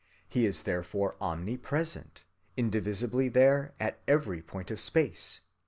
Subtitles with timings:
[0.27, 2.23] He is therefore omnipresent,
[2.57, 5.41] indivisibly there, at every point of space.